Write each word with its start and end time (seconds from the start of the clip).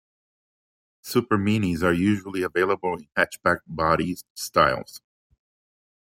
Superminis 1.03 1.83
are 1.83 1.93
usually 1.93 2.41
available 2.41 2.97
in 2.97 3.07
hatchback 3.15 3.59
body 3.67 4.17
styles. 4.33 4.99